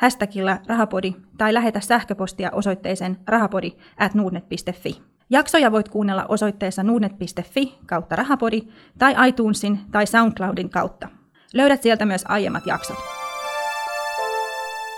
[0.00, 5.02] hashtagilla rahapodi tai lähetä sähköpostia osoitteeseen rahapodi at nuudnet.fi.
[5.30, 8.62] Jaksoja voit kuunnella osoitteessa nuudnet.fi kautta rahapodi
[8.98, 11.08] tai iTunesin tai SoundCloudin kautta.
[11.54, 12.96] Löydät sieltä myös aiemmat jaksot.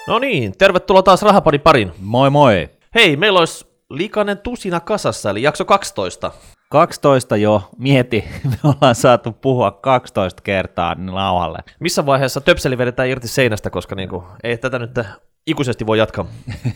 [0.09, 1.93] No niin, tervetuloa taas Rahapodin parin.
[2.01, 2.69] Moi moi.
[2.95, 6.31] Hei, meillä olisi likainen tusina kasassa, eli jakso 12.
[6.73, 11.59] 12 jo, mieti, me ollaan saatu puhua 12 kertaa nauhalle.
[11.81, 14.99] Missä vaiheessa töpseli vedetään irti seinästä, koska niinku, ei tätä nyt
[15.47, 16.27] ikuisesti voi jatkaa.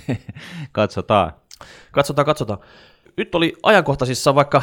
[0.73, 1.33] Katsotaan.
[1.93, 2.59] Katsotaan, katsotaan.
[3.17, 4.63] Nyt oli ajankohtaisissa vaikka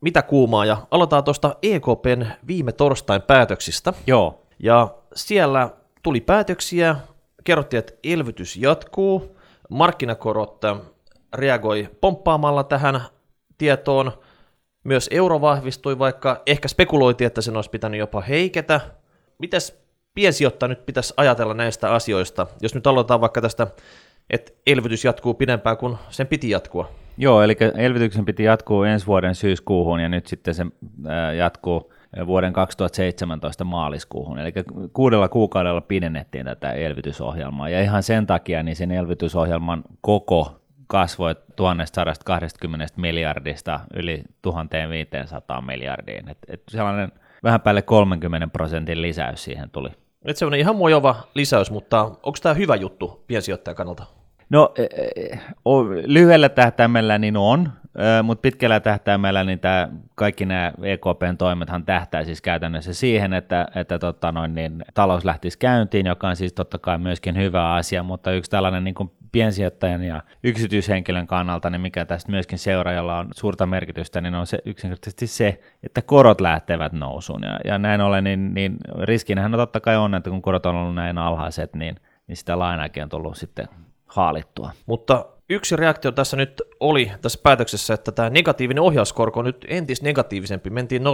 [0.00, 3.92] mitä kuumaa, ja aloitetaan tuosta EKPn viime torstain päätöksistä.
[4.06, 5.70] Joo, Ja siellä
[6.02, 6.96] tuli päätöksiä,
[7.44, 9.36] kerrottiin, että elvytys jatkuu,
[9.70, 10.76] markkinakorot äh,
[11.34, 13.00] reagoi pomppaamalla tähän
[13.58, 14.12] tietoon,
[14.84, 18.80] myös euro vahvistui, vaikka ehkä spekuloitiin, että sen olisi pitänyt jopa heiketä.
[19.38, 19.82] Mites
[20.14, 23.66] piensijoittaja nyt pitäisi ajatella näistä asioista, jos nyt aloitetaan vaikka tästä,
[24.30, 26.90] että elvytys jatkuu pidempään kuin sen piti jatkua?
[27.16, 30.66] Joo, eli elvytyksen piti jatkuu ensi vuoden syyskuuhun ja nyt sitten se
[31.36, 31.92] jatkuu
[32.26, 34.38] vuoden 2017 maaliskuuhun.
[34.38, 34.52] Eli
[34.92, 40.59] kuudella kuukaudella pidennettiin tätä elvytysohjelmaa ja ihan sen takia niin sen elvytysohjelman koko
[40.90, 46.28] kasvoi 1120 miljardista yli 1500 miljardiin.
[46.28, 49.88] Et, et sellainen vähän päälle 30 prosentin lisäys siihen tuli.
[50.24, 54.04] Nyt se on ihan mojova lisäys, mutta onko tämä hyvä juttu piensijoittajan kannalta?
[54.50, 55.38] No e, e,
[56.06, 57.72] lyhyellä tähtäimellä niin on,
[58.22, 63.98] mutta pitkällä tähtäimellä niin tää, kaikki nämä EKPn toimethan tähtää siis käytännössä siihen, että, että
[63.98, 68.32] tota noin, niin, talous lähtisi käyntiin, joka on siis totta kai myöskin hyvä asia, mutta
[68.32, 73.66] yksi tällainen niin kuin piensijoittajan ja yksityishenkilön kannalta, niin mikä tästä myöskin seuraajalla on suurta
[73.66, 77.42] merkitystä, niin on se yksinkertaisesti se, että korot lähtevät nousuun.
[77.42, 80.76] Ja, ja näin ollen, niin, niin riskinähän on totta kai on, että kun korot on
[80.76, 81.96] ollut näin alhaiset, niin,
[82.26, 83.68] niin sitä lainaakin on tullut sitten
[84.06, 84.70] haalittua.
[84.86, 90.02] Mutta yksi reaktio tässä nyt oli tässä päätöksessä, että tämä negatiivinen ohjauskorko on nyt entis
[90.02, 90.70] negatiivisempi.
[90.70, 91.08] Mentiin 0,2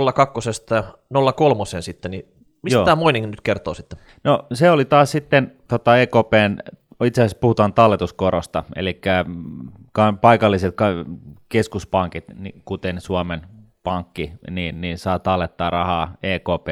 [1.14, 2.26] 0,3 sitten, niin
[2.62, 2.84] mistä Joo.
[2.84, 3.98] tämä Moining nyt kertoo sitten?
[4.24, 6.58] No se oli taas sitten tota EKPn,
[7.04, 11.04] itse asiassa puhutaan talletuskorosta, eli mm, ka- paikalliset ka-
[11.48, 12.24] keskuspankit,
[12.64, 13.40] kuten Suomen
[13.82, 16.68] pankki, niin, niin saa tallettaa rahaa ekp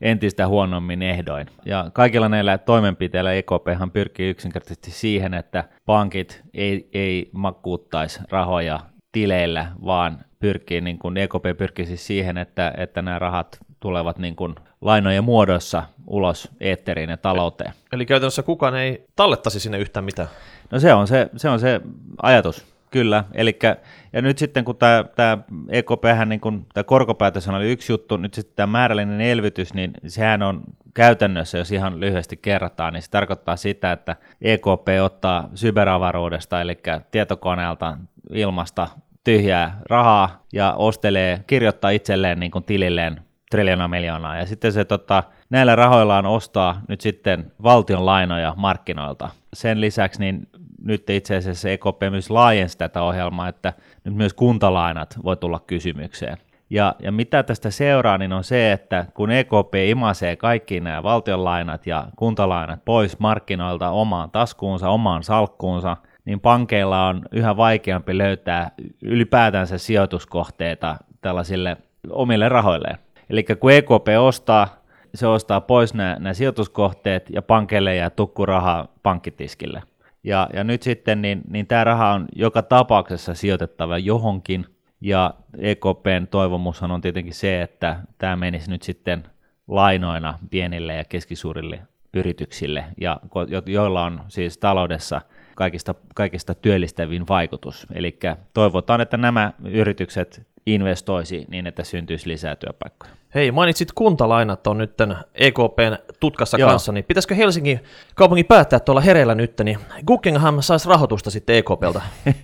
[0.00, 1.46] entistä huonommin ehdoin.
[1.64, 8.80] Ja kaikilla näillä toimenpiteillä EKPhan pyrkii yksinkertaisesti siihen, että pankit ei, ei makuuttaisi rahoja
[9.12, 14.36] tileillä, vaan pyrkii, niin kuin EKP pyrkii siis siihen, että, että nämä rahat tulevat niin
[14.36, 14.54] kuin
[14.84, 17.72] lainojen muodossa ulos eetteriin ja talouteen.
[17.92, 20.28] Eli käytännössä kukaan ei tallettaisi sinne yhtään mitään.
[20.70, 21.80] No se on se, se, on se
[22.22, 23.24] ajatus, kyllä.
[23.32, 23.76] Elikkä,
[24.12, 28.34] ja nyt sitten kun tämä, tämä EKP, niin kun, tämä korkopäätös oli yksi juttu, nyt
[28.34, 30.62] sitten tämä määrällinen elvytys, niin sehän on
[30.94, 36.78] käytännössä, jos ihan lyhyesti kerrataan, niin se tarkoittaa sitä, että EKP ottaa cyberavaruudesta, eli
[37.10, 37.98] tietokoneelta
[38.32, 38.88] ilmasta
[39.24, 44.36] tyhjää rahaa ja ostelee, kirjoittaa itselleen niin kuin tililleen triljoonaa miljoonaa.
[44.36, 49.28] Ja sitten se tota, näillä rahoillaan ostaa nyt sitten valtion lainoja markkinoilta.
[49.52, 50.48] Sen lisäksi niin
[50.84, 53.72] nyt itse asiassa EKP myös laajensi tätä ohjelmaa, että
[54.04, 56.36] nyt myös kuntalainat voi tulla kysymykseen.
[56.70, 61.86] Ja, ja mitä tästä seuraa, niin on se, että kun EKP imasee kaikki nämä valtionlainat
[61.86, 68.70] ja kuntalainat pois markkinoilta omaan taskuunsa, omaan salkkuunsa, niin pankeilla on yhä vaikeampi löytää
[69.02, 71.76] ylipäätänsä sijoituskohteita tällaisille
[72.10, 72.98] omille rahoilleen.
[73.30, 74.76] Eli kun EKP ostaa,
[75.14, 79.82] se ostaa pois nämä, sijoituskohteet ja pankeille jää tukkuraha pankkitiskille.
[80.24, 84.66] Ja, ja nyt sitten niin, niin tämä raha on joka tapauksessa sijoitettava johonkin,
[85.00, 89.24] ja EKPn toivomushan on tietenkin se, että tämä menisi nyt sitten
[89.68, 91.80] lainoina pienille ja keskisuurille
[92.14, 95.20] yrityksille, ja jo- joilla on siis taloudessa
[95.54, 97.86] kaikista, kaikista työllistävin vaikutus.
[97.94, 98.18] Eli
[98.54, 103.12] toivotaan, että nämä yritykset investoisi niin, että syntyisi lisää työpaikkoja.
[103.34, 104.94] Hei, mainitsit kuntalainat on nyt
[105.34, 106.70] EKPn tutkassa Joo.
[106.70, 107.80] kanssa, niin pitäisikö Helsingin
[108.14, 112.02] kaupungin päättää tuolla hereillä nyt, niin Guggenheim saisi rahoitusta sitten EKPltä.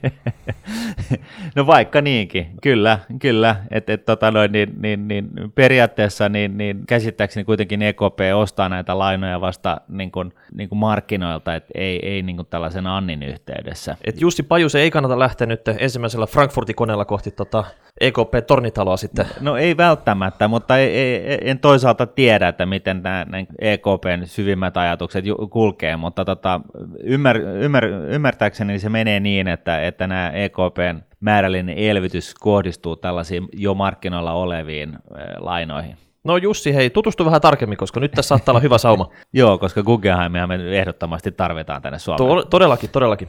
[1.54, 3.56] No vaikka niinkin, kyllä, kyllä.
[3.70, 8.98] Et, et, tota noin, niin, niin, niin, periaatteessa niin, niin käsittääkseni kuitenkin EKP ostaa näitä
[8.98, 13.96] lainoja vasta niin kuin, niin kuin markkinoilta, et ei, ei niin kuin tällaisen Annin yhteydessä.
[14.04, 17.64] Et Jussi Pajusen ei kannata lähteä nyt ensimmäisellä Frankfurtin koneella kohti tota
[18.00, 19.26] EKP-tornitaloa sitten.
[19.40, 23.24] No ei välttämättä, mutta ei, ei, en toisaalta tiedä, että miten nämä
[23.58, 26.60] EKPn syvimmät ajatukset kulkee, mutta tota,
[27.02, 33.74] ymmär, ymmär, ymmärtääkseni se menee niin, että, että nämä EKPn määrällinen elvytys kohdistuu tällaisiin jo
[33.74, 35.96] markkinoilla oleviin eh, lainoihin.
[36.24, 39.10] No Jussi, hei, tutustu vähän tarkemmin, koska nyt tässä saattaa olla hyvä sauma.
[39.32, 42.28] Joo, koska Guggenheimia me ehdottomasti tarvitaan tänne Suomeen.
[42.28, 43.28] To- todellakin, todellakin.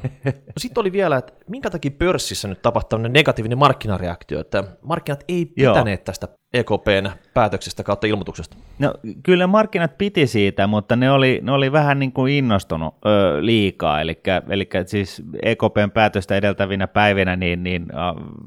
[0.57, 5.73] Sitten oli vielä, että minkä takia pörssissä nyt tapahtui negatiivinen markkinareaktio, että markkinat ei Joo.
[5.73, 8.57] pitäneet tästä EKPn päätöksestä kautta ilmoituksesta.
[8.79, 8.93] No,
[9.23, 14.01] kyllä markkinat piti siitä, mutta ne oli, ne oli vähän niin kuin innostunut ö, liikaa,
[14.01, 14.19] eli,
[14.49, 17.87] eli siis EKPn päätöstä edeltävinä päivinä, niin, niin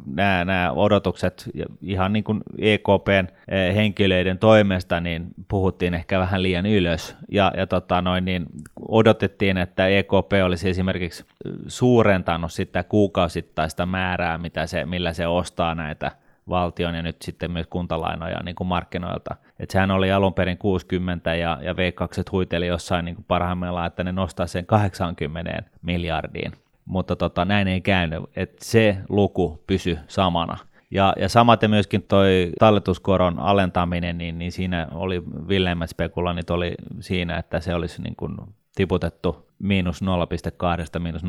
[0.07, 1.51] nämä, nämä odotukset
[1.83, 7.67] ihan niin kuin EKPn eh, henkilöiden toimesta, niin puhuttiin ehkä vähän liian ylös, ja, ja
[7.67, 8.47] tota noin, niin
[8.89, 11.25] odotettiin, että EKP olisi esimerkiksi
[11.67, 17.67] suurentanut sitä kuukausittaista määrää, mitä se, millä se ostaa näitä valtion ja nyt sitten myös
[17.67, 19.37] kuntalainoja niin kuin markkinoilta.
[19.61, 24.05] Et sehän oli alun perin 60 ja, ja V2 huiteli jossain niin kuin parhaimmillaan, että
[24.05, 26.53] ne nostaa sen 80 miljardiin.
[26.85, 30.57] Mutta tota, näin ei käynyt, että se luku pysy samana.
[30.91, 37.37] Ja, ja samaten myöskin toi talletuskoron alentaminen, niin, niin siinä oli villeimmät spekulanit oli siinä,
[37.37, 38.37] että se olisi niin kuin
[38.75, 41.29] tiputettu miinus 0,2 miinus 0,4,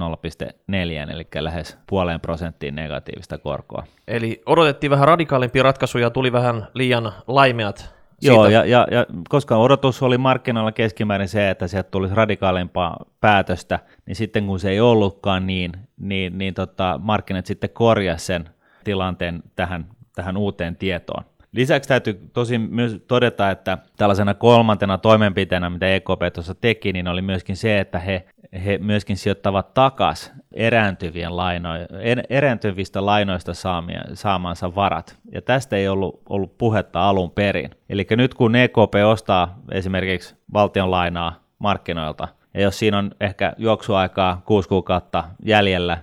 [1.11, 3.83] eli lähes puoleen prosenttiin negatiivista korkoa.
[4.07, 8.53] Eli odotettiin vähän radikaalimpia ratkaisuja, tuli vähän liian laimeat Joo, siitä.
[8.53, 14.15] ja, ja, ja koska odotus oli markkinoilla keskimäärin se, että sieltä tulisi radikaalimpaa päätöstä, niin
[14.15, 18.49] sitten kun se ei ollutkaan niin, niin, niin tota, markkinat sitten korjasi sen
[18.83, 19.85] tilanteen tähän,
[20.15, 21.23] tähän uuteen tietoon.
[21.55, 27.21] Lisäksi täytyy tosi myös todeta, että tällaisena kolmantena toimenpiteenä, mitä EKP tuossa teki, niin oli
[27.21, 28.25] myöskin se, että he,
[28.65, 35.17] he myöskin sijoittavat takas er- erääntyvistä lainoista saamia, saamansa varat.
[35.31, 37.71] Ja tästä ei ollut, ollut puhetta alun perin.
[37.89, 44.41] Eli nyt kun EKP ostaa esimerkiksi valtion lainaa markkinoilta, ja jos siinä on ehkä juoksuaikaa
[44.45, 45.97] kuusi kuukautta jäljellä,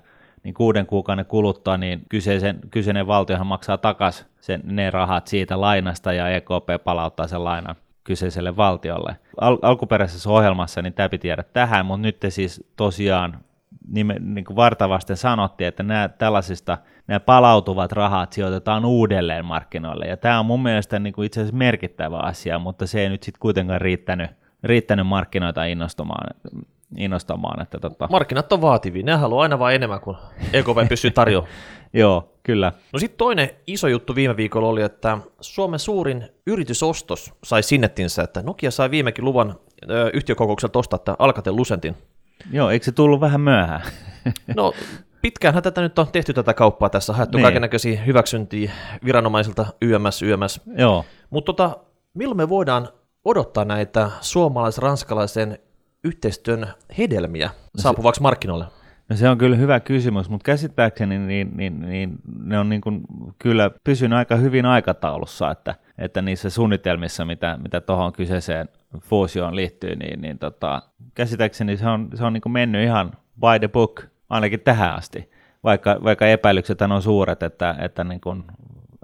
[0.44, 6.12] niin kuuden kuukauden kuluttua niin kyseisen, kyseinen valtiohan maksaa takaisin sen, ne rahat siitä lainasta
[6.12, 7.74] ja EKP palauttaa sen lainan
[8.04, 9.16] kyseiselle valtiolle.
[9.40, 13.38] Al- alkuperäisessä ohjelmassa niin tämä piti jäädä tähän, mutta nyt te siis tosiaan
[13.88, 20.06] nime, niin kuin vartavasten sanottiin, että nämä tällaisista nämä palautuvat rahat sijoitetaan uudelleen markkinoille.
[20.06, 23.22] Ja tämä on mun mielestä niin kuin itse asiassa merkittävä asia, mutta se ei nyt
[23.22, 24.30] sitten kuitenkaan riittänyt,
[24.64, 26.36] riittänyt markkinoita innostamaan.
[26.96, 30.16] innostamaan että tota, Markkinat on vaativia, ne haluaa aina vaan enemmän kuin
[30.52, 31.52] EKP pystyy tarjoamaan.
[31.92, 32.72] joo, kyllä.
[32.92, 38.42] No sitten toinen iso juttu viime viikolla oli, että Suomen suurin yritysostos sai sinnettinsä, että
[38.42, 39.54] Nokia sai viimekin luvan
[39.90, 41.96] ö, yhtiökokoukselta ostaa tämän Alcatel Lucentin.
[42.52, 43.82] Joo, eikö se tullut vähän myöhään?
[44.56, 44.72] No
[45.22, 47.42] pitkäänhän tätä nyt on tehty tätä kauppaa tässä, haettu Niin.
[47.42, 48.72] kaiken näköisiä hyväksyntiä
[49.04, 50.60] viranomaisilta YMS, YMS.
[50.78, 51.04] joo.
[51.30, 51.76] Mutta tota,
[52.14, 52.88] milloin me voidaan
[53.24, 55.58] odottaa näitä suomalais-ranskalaisen
[56.04, 56.66] yhteistyön
[56.98, 58.64] hedelmiä saapuvaksi markkinoille?
[59.12, 63.00] No se on kyllä hyvä kysymys, mutta käsittääkseni niin, niin, niin ne on niin kuin
[63.38, 68.68] kyllä pysynyt aika hyvin aikataulussa, että, että niissä suunnitelmissa, mitä, mitä tuohon kyseiseen
[68.98, 70.82] fuusioon liittyy, niin, niin tota,
[71.14, 75.30] käsittääkseni se on, se on niin kuin mennyt ihan by the book ainakin tähän asti,
[75.64, 78.44] vaikka, vaikka epäilykset on suuret, että, että, niin kuin,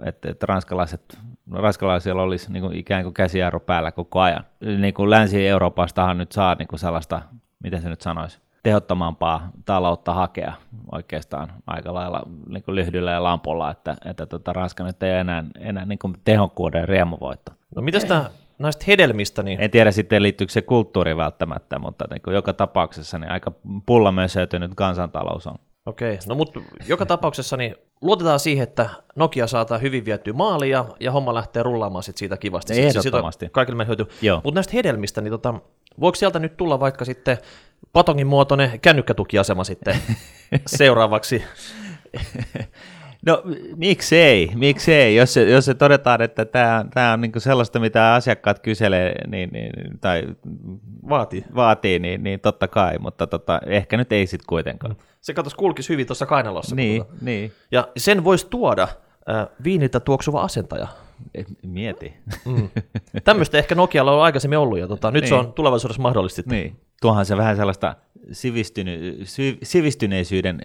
[0.05, 1.17] että, että ranskalaiset
[1.51, 4.43] ranskalaisilla olisi niin kuin ikään kuin käsijarru päällä koko ajan.
[4.61, 7.21] Niin kuin Länsi-Euroopastahan nyt saa niin kuin sellaista,
[7.63, 10.53] miten se nyt sanoisi, tehottomampaa taloutta hakea
[10.91, 15.43] oikeastaan aika lailla niin kuin lyhdyllä ja lampulla, että, että tota, Ranska nyt ei enää,
[15.59, 17.51] enää niin kuin tehokkuuden riemuvoitto.
[17.75, 22.21] No mitäs tää, näistä hedelmistä, niin En tiedä sitten liittyykö se kulttuuri välttämättä, mutta niin
[22.21, 23.51] kuin joka tapauksessa niin aika
[23.85, 24.11] pulla
[24.59, 25.55] nyt kansantalous on.
[25.89, 31.11] Okei, no mutta joka tapauksessa niin luotetaan siihen, että Nokia saataa hyvin vietyä maaliin ja,
[31.11, 32.81] homma lähtee rullaamaan sit siitä kivasti.
[32.81, 33.49] Ehdottomasti.
[33.51, 34.05] Kaikille meidän hyötyy.
[34.21, 34.41] Joo.
[34.43, 35.53] Mutta näistä hedelmistä, niin tota,
[35.99, 37.37] voiko sieltä nyt tulla vaikka sitten
[37.93, 39.95] patongin muotoinen kännykkätukiasema sitten
[40.65, 41.43] seuraavaksi?
[43.25, 43.43] No
[43.75, 48.59] miksei, miksei, jos se, jos se todetaan, että tämä, tämä on niinku sellaista, mitä asiakkaat
[48.59, 50.23] kyselee niin, niin, tai
[51.09, 51.45] Vaatii.
[51.55, 54.95] vaatii, niin, niin totta kai, mutta tota, ehkä nyt ei sitten kuitenkaan.
[55.21, 56.75] Se katos kulkisi hyvin tuossa kainalossa.
[56.75, 57.51] Niin, tota- niin.
[57.71, 60.87] Ja sen voisi tuoda äh, viiniltä tuoksuva asentaja.
[61.35, 62.13] Et Mieti.
[62.45, 62.69] Mm.
[63.23, 65.45] Tämmöistä ehkä Nokialla on aikaisemmin ollut, ja tota, nyt se Niin.
[65.45, 66.41] on tulevaisuudessa mahdollista.
[66.45, 66.79] Niin.
[67.01, 67.95] Tuohan se vähän sellaista
[68.31, 70.59] sivistyny, sy, sivistyneisyyden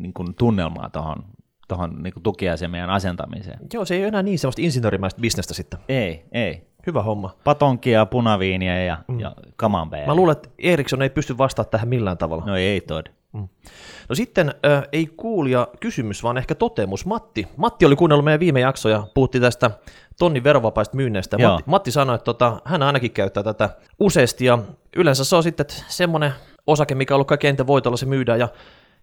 [0.00, 1.24] niin kuin tunnelmaa tuohon
[1.68, 3.58] tohon, niin tukiasemien asentamiseen.
[3.74, 5.80] Joo, se ei ole enää niin semmoista insinöörimäistä bisnestä sitten.
[5.88, 6.66] Ei, ei.
[6.86, 7.36] Hyvä homma.
[7.44, 9.20] Patonkia, punaviiniä ja, mm.
[9.20, 10.06] ja kamambeja.
[10.06, 12.44] Mä luulen, että Eriksson ei pysty vastaamaan tähän millään tavalla.
[12.46, 13.06] No ei tod.
[14.08, 17.06] No sitten äh, ei kuulija kysymys, vaan ehkä totemus.
[17.06, 19.70] Matti, Matti oli kuunnellut meidän viime jaksoja, puhuttiin tästä
[20.18, 21.36] tonnin verovapaista myynneistä.
[21.40, 21.52] Joo.
[21.52, 24.58] Matti, Matti sanoi, että tota, hän ainakin käyttää tätä useasti ja
[24.96, 26.32] yleensä se on sitten semmoinen
[26.66, 28.48] osake, mikä on ollut kaikkein eniten voitolla, se myydään ja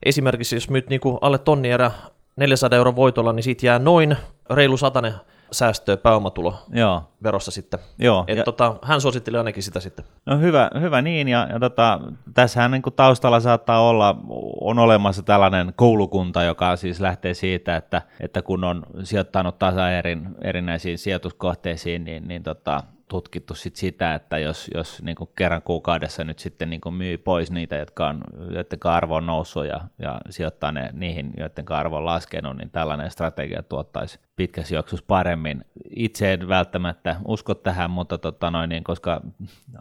[0.04, 1.92] esimerkiksi jos myyt niin alle tonni erä
[2.36, 4.18] 400 euron voitolla, niin siitä jää noin
[4.50, 5.14] reilu satanen
[5.52, 7.80] säästöä pääomatulo Joo, verossa sitten.
[8.00, 8.24] joo.
[8.28, 10.06] Et Ja, tota, hän suositteli ainakin sitä sitten.
[10.26, 12.00] no hyvä, hyvä niin, ja, ja tota,
[12.34, 14.16] tässähän niin taustalla saattaa olla,
[14.62, 20.98] on olemassa tällainen koulukunta, joka siis lähtee siitä, että, että kun on sijoittanut tasaerin erinäisiin
[20.98, 26.40] sijoituskohteisiin, niin, niin tota, tutkittu sit sitä, että jos, jos niin kuin kerran kuukaudessa nyt
[26.40, 30.72] sitten niin kuin myy pois niitä, jotka on, joiden arvo on noussut ja, ja sijoittaa
[30.72, 35.66] ne niihin, joiden arvo on laskenut, niin tällainen strategia tuottaisi pitkässä juoksussa paremmin.
[35.96, 39.22] Itse en välttämättä usko tähän, mutta tota noin, niin, koska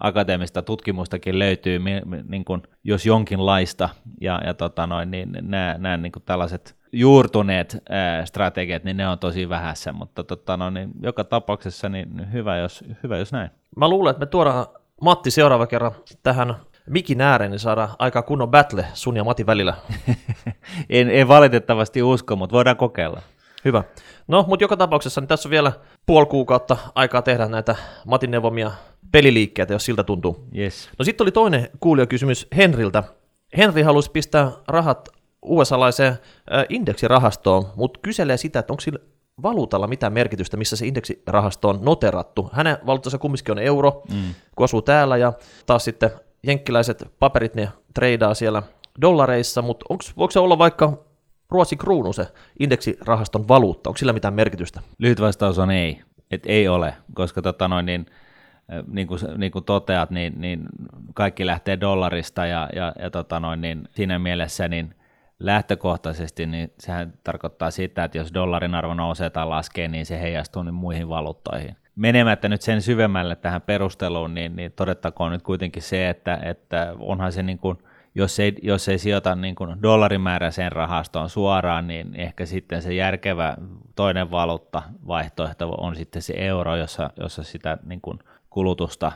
[0.01, 1.79] akateemista tutkimustakin löytyy
[2.29, 3.89] niin kuin, jos jonkinlaista,
[4.21, 7.83] ja, ja tota noin, niin nämä, nämä niin kuin tällaiset juurtuneet
[8.25, 12.85] strategiat, niin ne on tosi vähässä, mutta tota, no, niin joka tapauksessa niin hyvä, jos,
[13.03, 13.51] hyvä, jos näin.
[13.77, 14.67] Mä luulen, että me tuodaan
[15.01, 15.93] Matti seuraava kerran
[16.23, 16.57] tähän
[16.91, 19.75] mikin ääreen, niin saadaan aika kunnon battle sun ja Matin välillä.
[20.91, 23.23] en, en valitettavasti usko, mutta voidaan kokeilla.
[23.65, 23.85] Hyvä.
[24.29, 25.73] No, mutta joka tapauksessa niin tässä on vielä
[26.07, 27.77] puoli kuukautta aikaa tehdä näitä
[28.07, 28.71] Matin neuvomia
[29.13, 30.49] peliliikkeitä, jos siltä tuntuu.
[30.57, 30.91] Yes.
[30.99, 33.03] No sitten oli toinen kuulijakysymys Henriltä.
[33.57, 35.09] Henri halusi pistää rahat
[35.43, 36.19] USA-laiseen
[36.69, 38.99] indeksirahastoon, mutta kyselee sitä, että onko sillä
[39.43, 42.51] valuutalla mitään merkitystä, missä se indeksirahasto on noterattu.
[42.53, 44.35] Hänen valuuttansa kumminkin on euro, mm.
[44.57, 45.33] kun asuu täällä, ja
[45.67, 46.11] taas sitten
[46.43, 48.63] jenkkiläiset paperit, ne treidaa siellä
[49.01, 51.05] dollareissa, mutta onks, voiko se olla vaikka
[51.51, 52.27] Ruotsin kruunu se
[52.61, 53.91] indeksirahaston valuutta?
[53.91, 54.81] Onko sillä mitään merkitystä?
[54.99, 56.01] Lyhyt vastaus on ei.
[56.31, 58.07] Et ei ole, koska tota noin, niin,
[58.87, 60.67] niin, kuin, niin kuin toteat, niin, niin
[61.15, 64.95] kaikki lähtee dollarista ja, ja, ja tota noin, niin siinä mielessä niin
[65.41, 70.63] lähtökohtaisesti niin sehän tarkoittaa sitä, että jos dollarin arvo nousee tai laskee, niin se heijastuu
[70.63, 71.77] niin muihin valuuttoihin.
[71.97, 77.33] Menemättä nyt sen syvemmälle tähän perusteluun, niin, niin todettakoon nyt kuitenkin se, että, että onhan
[77.33, 77.79] se niin kuin,
[78.15, 83.57] jos ei, jos ei sijoita niin kuin dollarimääräiseen rahastoon suoraan, niin ehkä sitten se järkevä
[83.95, 88.19] toinen valuutta vaihtoehto on sitten se euro, jossa, jossa sitä niin kuin
[88.51, 89.13] kulutusta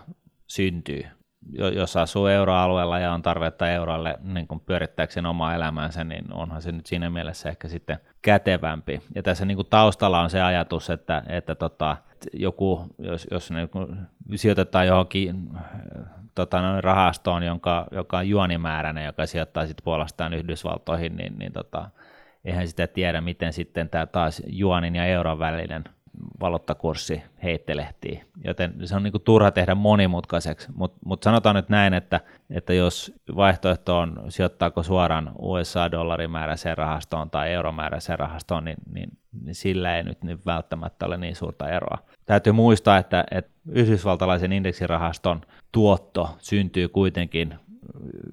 [0.46, 1.02] syntyy.
[1.50, 6.62] Jo- Jos asuu euroalueella ja on tarvetta eurolle niin kuin pyörittääkseen omaa elämäänsä, niin onhan
[6.62, 9.02] se nyt siinä mielessä ehkä sitten kätevämpi.
[9.14, 11.96] Ja tässä niin taustalla on se ajatus, että, että tota,
[12.32, 13.68] joku, jos, jos niin
[14.34, 15.50] sijoitetaan johonkin
[16.34, 21.90] tota, rahastoon, jonka, joka on juonimääräinen, joka sijoittaa sitten puolestaan Yhdysvaltoihin, niin, niin tota,
[22.44, 25.84] eihän sitä tiedä, miten sitten tämä taas juonin ja euron välinen
[26.40, 28.22] valuuttakurssi heittelehtii.
[28.44, 33.12] Joten se on niinku turha tehdä monimutkaiseksi, mutta mut sanotaan nyt näin, että, että jos
[33.36, 39.10] vaihtoehto on sijoittaako suoraan USA-dollarimääräiseen rahastoon tai euromääräiseen rahastoon, niin, niin,
[39.42, 41.98] niin sillä ei nyt niin välttämättä ole niin suurta eroa.
[42.26, 45.40] Täytyy muistaa, että, että yhdysvaltalaisen indeksirahaston
[45.72, 47.54] tuotto syntyy kuitenkin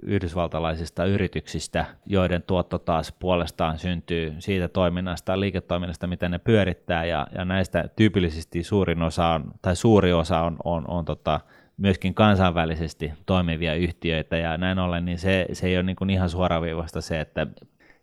[0.03, 7.45] yhdysvaltalaisista yrityksistä, joiden tuotto taas puolestaan syntyy siitä toiminnasta, liiketoiminnasta, mitä ne pyörittää, ja, ja
[7.45, 11.39] näistä tyypillisesti suurin osa on, tai suuri osa on, on, on tota,
[11.77, 16.29] myöskin kansainvälisesti toimivia yhtiöitä, ja näin ollen niin se, se ei ole niin kuin ihan
[16.29, 17.47] suoraviivasta se, että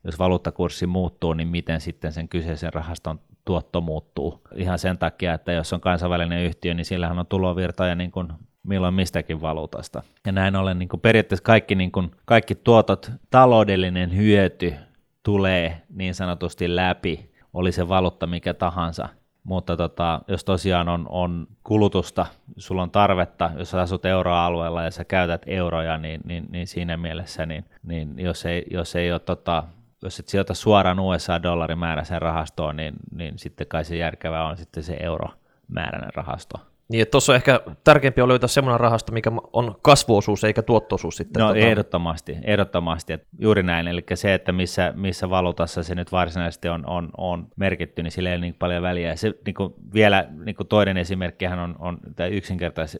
[0.04, 4.40] jos valuuttakurssi muuttuu, niin miten sitten sen kyseisen rahaston tuotto muuttuu.
[4.54, 8.28] Ihan sen takia, että jos on kansainvälinen yhtiö, niin sillähän on tulovirtoja niin kuin
[8.66, 10.02] milloin mistäkin valuutasta.
[10.26, 14.74] Ja näin ollen niin kuin periaatteessa kaikki, niin kuin, kaikki tuotot, taloudellinen hyöty
[15.22, 19.08] tulee niin sanotusti läpi, oli se valuutta mikä tahansa.
[19.44, 24.90] Mutta tota, jos tosiaan on, on kulutusta, sulla on tarvetta, jos sä asut euroalueella ja
[24.90, 29.20] sä käytät euroja, niin, niin, niin siinä mielessä, niin, niin jos, ei, jos ei ole
[29.20, 29.64] tota,
[30.02, 34.96] jos et sijoita suoraan USA-dollarimääräiseen rahastoon, niin, niin sitten kai se järkevää on sitten se
[35.00, 36.58] euromääräinen rahasto.
[36.88, 41.16] Niin, että tuossa on ehkä tärkeämpi on löytää semmoinen rahasto, mikä on kasvuosuus eikä tuottoisuus
[41.16, 41.40] sitten.
[41.40, 46.12] No tota, ehdottomasti, ehdottomasti, että juuri näin, eli se, että missä, missä valuutassa se nyt
[46.12, 49.08] varsinaisesti on, on, on merkitty, niin sillä ei ole niin paljon väliä.
[49.08, 52.98] Ja se niin kuin vielä niin kuin toinen esimerkkihän on, on tämä yksinkertais,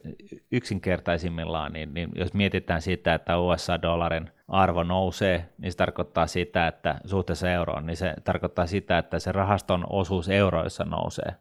[0.51, 6.99] yksinkertaisimmillaan, niin, niin jos mietitään sitä, että USA-dollarin arvo nousee, niin se tarkoittaa sitä, että
[7.05, 11.35] suhteessa euroon, niin se tarkoittaa sitä, että se rahaston osuus euroissa nousee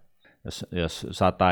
[0.47, 1.45] jos, jos 100,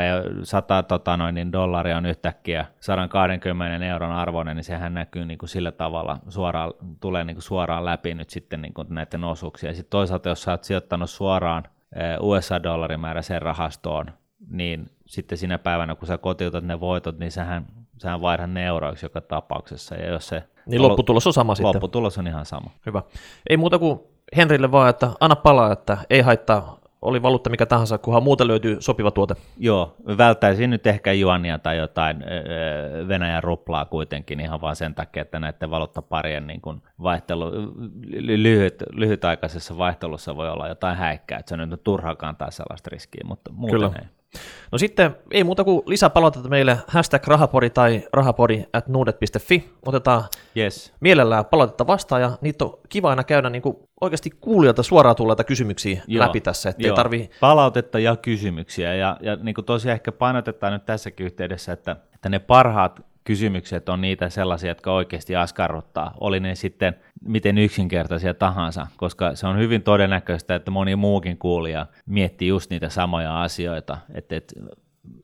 [0.43, 5.49] 100 tota noin, niin dollaria on yhtäkkiä 120 euron arvoinen, niin sehän näkyy niin kuin
[5.49, 9.75] sillä tavalla, suoraan, tulee niin kuin suoraan läpi nyt sitten niin kuin näiden osuuksia.
[9.75, 11.65] Sitten toisaalta, jos sä oot sijoittanut suoraan
[11.97, 14.07] eh, USA-dollarimääräiseen rahastoon,
[14.51, 17.67] niin sitten sinä päivänä, kun sä kotiutat ne voitot, niin sähän,
[17.99, 19.95] sähän vaihdat ne euroiksi joka tapauksessa.
[19.95, 21.75] Ja jos se Niin lopputulos on sama sitten.
[21.75, 22.71] lopputulos on ihan sama.
[22.87, 23.03] Hyvä.
[23.51, 24.01] Ei muuta kuin
[24.37, 28.77] Henrille vaan, että anna palaa, että ei haittaa, oli valuutta mikä tahansa, kunhan muuten löytyy
[28.81, 29.35] sopiva tuote.
[29.59, 32.25] Joo, välttäisin nyt ehkä juania tai jotain
[33.09, 37.51] Venäjän ruplaa kuitenkin ihan vaan sen takia, että näiden valuuttaparien niin kuin vaihtelu,
[38.21, 43.23] lyhyt, lyhytaikaisessa vaihtelussa voi olla jotain häikkää, että se on nyt turhaa kantaa sellaista riskiä,
[43.25, 43.93] mutta muuten Kyllä.
[43.99, 44.09] ei.
[44.73, 49.71] No sitten ei muuta kuin lisää palautetta meille hashtag rahapori tai rahapori at nuudet.fi.
[49.87, 50.25] Otetaan
[50.57, 50.93] Yes.
[51.01, 55.45] mielellään palautetta vastaan ja niitä on kiva aina käydä niin kuin oikeasti kuulijoilta suoraan tulleita
[55.45, 56.27] kysymyksiä Joo.
[56.27, 56.97] läpi tässä, ettei Joo.
[56.97, 61.97] tarvi Palautetta ja kysymyksiä, ja, ja niin kuin tosiaan ehkä painotetaan nyt tässäkin yhteydessä, että,
[62.15, 68.35] että ne parhaat kysymykset on niitä sellaisia, jotka oikeasti askarruttaa, oli ne sitten miten yksinkertaisia
[68.35, 73.99] tahansa, koska se on hyvin todennäköistä, että moni muukin kuulija miettii just niitä samoja asioita,
[74.15, 74.55] että et,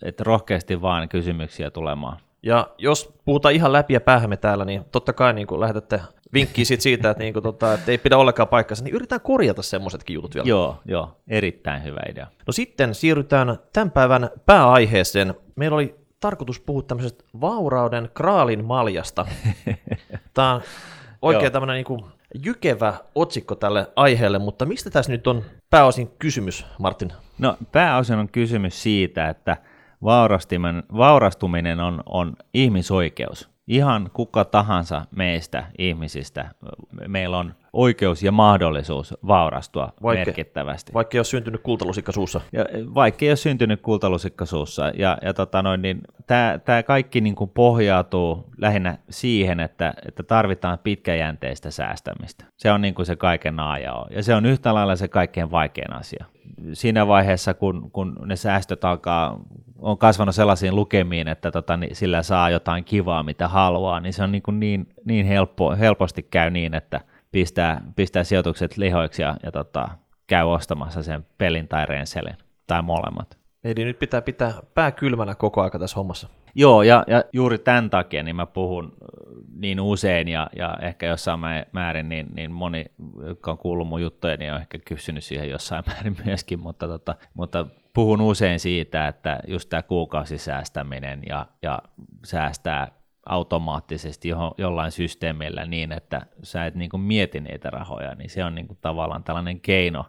[0.02, 2.16] et rohkeasti vaan kysymyksiä tulemaan.
[2.42, 6.00] Ja jos puhutaan ihan läpi ja päähämme täällä, niin totta kai niin kuin lähetätte
[6.32, 9.62] vinkkiä siitä, siitä että, niin kuin, tota, että ei pidä ollenkaan paikkansa, niin yritetään korjata
[9.62, 10.48] semmoisetkin jutut vielä.
[10.48, 12.26] Joo, joo, erittäin hyvä idea.
[12.46, 15.34] No sitten siirrytään tämän päivän pääaiheeseen.
[15.56, 19.26] Meillä oli tarkoitus puhua tämmöisestä vaurauden kraalin maljasta.
[20.34, 20.62] Tämä on
[21.22, 22.04] oikein tämmöinen niin kuin
[22.44, 27.12] jykevä otsikko tälle aiheelle, mutta mistä tässä nyt on pääosin kysymys, Martin?
[27.38, 29.56] No pääosin on kysymys siitä, että
[30.04, 33.50] vaurastuminen, vaurastuminen on, on ihmisoikeus.
[33.66, 36.50] Ihan kuka tahansa meistä ihmisistä,
[37.08, 40.92] meillä on oikeus ja mahdollisuus vaurastua Vaikka- merkittävästi.
[40.92, 42.40] Vaikka ei ole syntynyt kultalusikka suussa.
[42.52, 44.92] Ja vaikka ei ole syntynyt kultalusikka suussa.
[44.94, 46.00] Ja, ja tota noin, niin
[46.64, 52.44] tämä kaikki niin kuin pohjautuu lähinnä siihen, että, että tarvitaan pitkäjänteistä säästämistä.
[52.56, 54.06] Se on niin kuin se kaiken A ja O.
[54.10, 56.24] Ja se on yhtä lailla se kaikkein vaikein asia.
[56.72, 59.40] Siinä vaiheessa, kun, kun ne säästöt alkaa,
[59.78, 64.22] on kasvanut sellaisiin lukemiin, että tota, niin sillä saa jotain kivaa, mitä haluaa, niin se
[64.22, 67.00] on niin, kuin niin, niin helppo, helposti käy niin, että
[67.32, 69.88] pistää, pistää sijoitukset lihoiksi ja, ja tota,
[70.26, 73.38] käy ostamassa sen pelin tai renselin tai molemmat.
[73.64, 76.28] Eli nyt pitää pitää pää kylmänä koko aika tässä hommassa.
[76.54, 78.92] Joo, ja, ja juuri tämän takia niin mä puhun
[79.56, 82.84] niin usein ja, ja ehkä jossain mä- määrin, niin, niin moni,
[83.26, 87.14] joka on kuullut mun juttuja, niin on ehkä kysynyt siihen jossain määrin myöskin, mutta, tota,
[87.34, 91.78] mutta puhun usein siitä, että just tämä kuukausisäästäminen ja, ja
[92.24, 92.99] säästää
[93.30, 98.44] automaattisesti jo, jollain systeemillä niin, että sä et niin kuin mieti niitä rahoja, niin se
[98.44, 100.06] on niin kuin tavallaan tällainen keino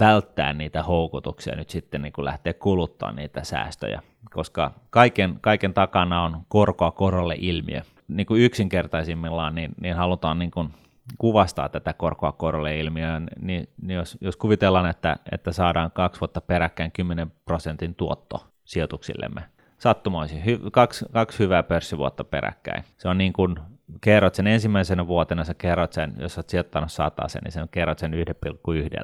[0.00, 6.22] välttää niitä houkutuksia nyt sitten niin kuin lähteä kuluttaa niitä säästöjä, koska kaiken, kaiken takana
[6.22, 7.80] on korkoa korolle ilmiö.
[8.08, 10.68] Niin kuin yksinkertaisimmillaan niin, niin halutaan niin kuin
[11.18, 16.40] kuvastaa tätä korkoa korolle ilmiöä, niin, niin jos, jos kuvitellaan, että, että saadaan kaksi vuotta
[16.40, 19.42] peräkkäin 10 prosentin tuotto sijoituksillemme,
[19.84, 22.84] sattumoisin, hy, kaksi, kaksi hyvää pörssivuotta peräkkäin.
[22.96, 23.56] Se on niin kuin,
[24.00, 27.98] kerrot sen ensimmäisenä vuotena, sä kerrot sen, jos olet sijoittanut 100 sen, niin sen kerrot
[27.98, 28.12] sen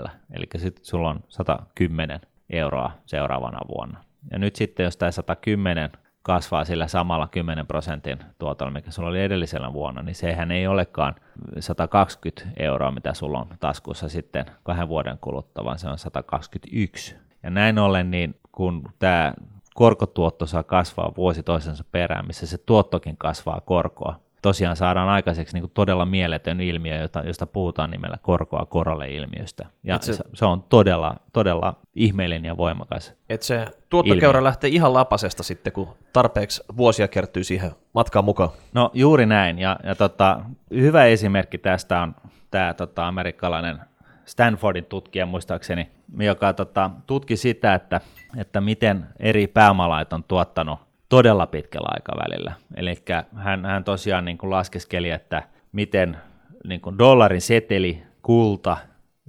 [0.04, 0.10] 1,1.
[0.32, 4.04] Eli sitten sulla on 110 euroa seuraavana vuonna.
[4.30, 5.90] Ja nyt sitten, jos tämä 110
[6.22, 11.14] kasvaa sillä samalla 10 prosentin tuotolla, mikä sulla oli edellisellä vuonna, niin sehän ei olekaan
[11.60, 17.16] 120 euroa, mitä sulla on taskussa sitten kahden vuoden kuluttua, vaan se on 121.
[17.42, 19.34] Ja näin ollen, niin kun tämä
[19.80, 25.62] korkotuotto saa kasvaa vuosi toisensa perään, missä se tuottokin kasvaa korkoa, tosiaan saadaan aikaiseksi niin
[25.62, 29.66] kuin todella mieletön ilmiö, jota, josta puhutaan nimellä korkoa korolle ilmiöstä.
[29.84, 33.12] Ja Et se- se, on todella, todella ihmeellinen ja voimakas.
[33.28, 38.50] Että se tuottokäyrä lähtee ihan lapasesta sitten, kun tarpeeksi vuosia kertyy siihen matkaan mukaan.
[38.72, 40.40] No juuri näin, ja, ja tota,
[40.70, 42.14] hyvä esimerkki tästä on
[42.50, 43.78] tämä tota, amerikkalainen
[44.24, 48.00] Stanfordin tutkija muistaakseni, joka tota, tutki sitä, että,
[48.36, 52.52] että miten eri pääomalait on tuottanut todella pitkällä aikavälillä.
[52.76, 52.94] Eli
[53.34, 55.42] hän, hän tosiaan niin kuin laskeskeli, että
[55.72, 56.16] miten
[56.64, 58.76] niin kuin dollarin seteli, kulta,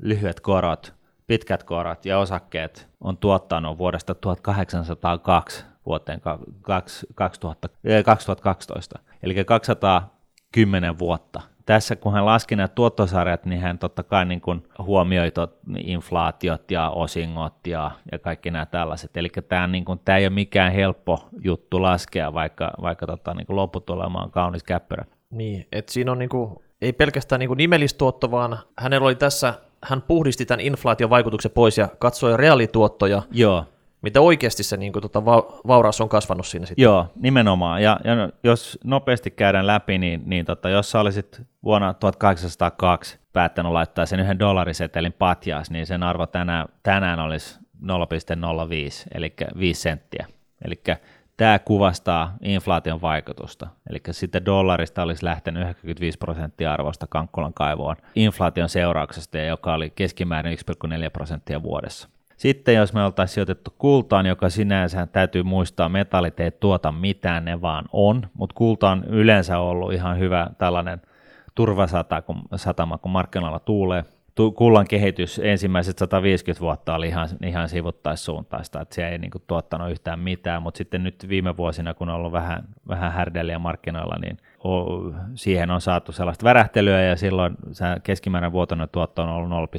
[0.02, 0.94] lyhyet korot,
[1.28, 9.46] pitkät korot ja osakkeet on tuottanut vuodesta 1802 vuoteen ka- kaks- 2000, eh, 2012, eli
[9.46, 11.42] 210 vuotta.
[11.66, 16.72] Tässä kun hän laski nämä tuottosarjat, niin hän totta kai niin kuin huomioi tot, inflaatiot
[16.72, 19.18] ja osingot ja, ja kaikki nämä tällaiset.
[19.18, 23.46] Eli tämä, niin kuin, tämä ei ole mikään helppo juttu laskea, vaikka, vaikka tota, niin
[23.46, 25.06] kuin lopputulema on kaunis käppyrä.
[25.30, 30.46] Niin, että siinä on niinku, ei pelkästään niinku nimellistuotto, vaan hänellä oli tässä, hän puhdisti
[30.46, 33.66] tämän inflaation vaikutuksen pois ja katsoi reaalituottoja, Joo,
[34.02, 36.84] mitä oikeasti se niinku, tota, va- vauraus on kasvanut siinä sitten.
[36.84, 37.84] Joo, nimenomaan.
[37.84, 43.72] Ja, ja jos nopeasti käydään läpi, niin, niin tota, jos sä olisit vuonna 1802 päättänyt
[43.72, 50.28] laittaa sen yhden dollarisetelin patjaas, niin sen arvo tänään, tänään olisi 0,05, eli 5 senttiä.
[50.66, 50.82] Eli
[51.38, 53.68] tämä kuvastaa inflaation vaikutusta.
[53.90, 60.58] Eli sitten dollarista olisi lähtenyt 95 prosenttia arvosta Kankkulan kaivoon inflaation seurauksesta, joka oli keskimäärin
[60.58, 62.10] 1,4 prosenttia vuodessa.
[62.42, 67.62] Sitten jos me oltaisiin sijoitettu kultaan, joka sinänsä täytyy muistaa, metallit ei tuota mitään, ne
[67.62, 71.02] vaan on, mutta kulta on yleensä ollut ihan hyvä tällainen
[71.56, 72.44] turvasata, kun,
[73.08, 74.06] markkinoilla tuulee.
[74.36, 79.44] Tu- Kullan kehitys ensimmäiset 150 vuotta oli ihan, ihan sivuttaissuuntaista, että se ei niin kuin,
[79.48, 84.16] tuottanut yhtään mitään, mutta sitten nyt viime vuosina, kun on ollut vähän, vähän härdeliä markkinoilla,
[84.22, 84.38] niin
[85.36, 87.56] siihen on saatu sellaista värähtelyä ja silloin
[88.04, 89.72] keskimääräinen vuotoinen tuotto on ollut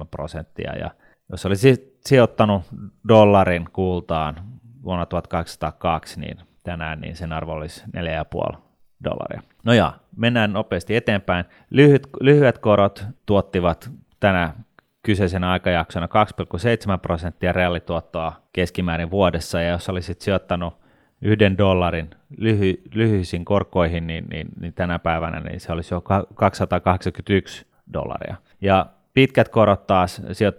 [0.00, 0.72] 0,7 prosenttia.
[0.76, 0.90] Ja
[1.30, 1.60] jos olisi
[2.08, 2.62] sijoittanut
[3.08, 4.36] dollarin kultaan
[4.84, 7.84] vuonna 1202, niin tänään niin sen arvo olisi
[8.52, 8.56] 4,5
[9.04, 9.42] dollaria.
[9.64, 11.44] No ja, mennään nopeasti eteenpäin.
[11.70, 13.90] Lyhyt, lyhyet korot tuottivat
[14.20, 14.54] tänä
[15.02, 20.74] kyseisenä aikajaksona 2,7 prosenttia reaalituottoa keskimäärin vuodessa, ja jos olisit sijoittanut
[21.22, 26.00] yhden dollarin lyhy, lyhyisiin korkoihin, niin, niin, niin tänä päivänä niin se olisi jo
[26.34, 28.36] 281 dollaria.
[28.60, 28.86] Ja
[29.18, 30.52] Pitkät korot taas sijo-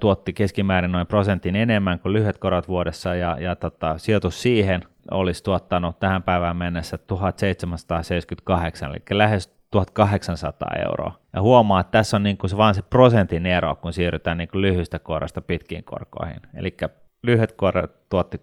[0.00, 5.44] tuotti keskimäärin noin prosentin enemmän kuin lyhyet korot vuodessa ja, ja tota, sijoitus siihen olisi
[5.44, 11.18] tuottanut tähän päivään mennessä 1778, eli lähes 1800 euroa.
[11.32, 14.48] Ja huomaa, että tässä on niin kuin se vain se prosentin ero, kun siirrytään niin
[14.48, 16.40] kuin lyhyistä korosta pitkiin korkoihin.
[16.54, 16.76] Eli
[17.22, 18.40] lyhyet korot tuotti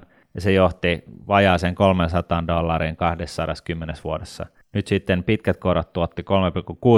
[0.00, 4.46] 2,7 ja se johti vajaaseen 300 dollariin 210 vuodessa.
[4.72, 6.22] Nyt sitten pitkät korot tuotti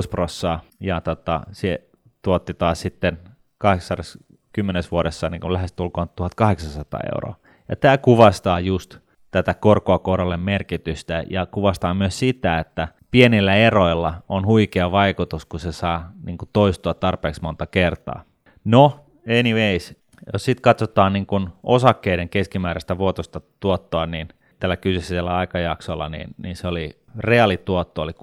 [0.04, 1.88] 3,6 prossaa ja tota, se
[2.22, 3.18] tuotti taas sitten
[3.58, 7.34] 810 vuodessa niin kuin lähes tulkoon 1800 euroa.
[7.68, 8.98] Ja tämä kuvastaa just
[9.30, 15.60] tätä korkoa korolle merkitystä ja kuvastaa myös sitä, että pienillä eroilla on huikea vaikutus, kun
[15.60, 18.22] se saa niin kuin toistua tarpeeksi monta kertaa.
[18.64, 19.00] No,
[19.38, 20.00] anyways,
[20.32, 24.28] jos sitten katsotaan niin kuin osakkeiden keskimääräistä vuotosta tuottoa, niin
[24.60, 28.18] tällä kyseisellä aikajaksolla, niin, niin se oli, reaalituotto oli 6,6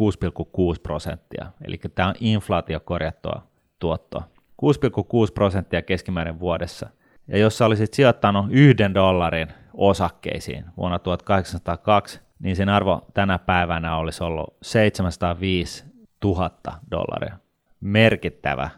[0.83, 3.47] prosenttia, eli tämä on inflaatiokorjattua
[3.79, 4.23] tuottoa.
[4.61, 6.89] 6,6 prosenttia keskimäärin vuodessa.
[7.27, 13.97] Ja jos sä olisit sijoittanut yhden dollarin osakkeisiin vuonna 1802, niin sen arvo tänä päivänä
[13.97, 15.85] olisi ollut 705
[16.23, 16.51] 000
[16.91, 17.37] dollaria.
[17.81, 18.69] Merkittävä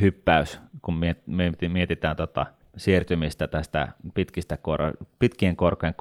[0.00, 1.00] hyppäys, kun
[1.68, 5.94] mietitään tota siirtymistä tästä pitkistä kor- pitkien korkojen